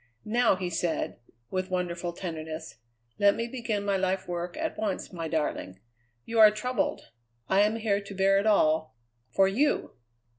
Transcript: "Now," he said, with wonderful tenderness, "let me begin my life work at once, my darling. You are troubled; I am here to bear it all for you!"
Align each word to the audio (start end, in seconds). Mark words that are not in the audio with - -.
"Now," 0.25 0.55
he 0.55 0.71
said, 0.71 1.19
with 1.51 1.69
wonderful 1.69 2.11
tenderness, 2.11 2.77
"let 3.19 3.35
me 3.35 3.47
begin 3.47 3.85
my 3.85 3.97
life 3.97 4.27
work 4.27 4.57
at 4.57 4.75
once, 4.75 5.13
my 5.13 5.27
darling. 5.27 5.79
You 6.25 6.39
are 6.39 6.49
troubled; 6.49 7.11
I 7.47 7.59
am 7.61 7.75
here 7.75 8.01
to 8.01 8.15
bear 8.15 8.39
it 8.39 8.47
all 8.47 8.95
for 9.29 9.47
you!" 9.47 9.91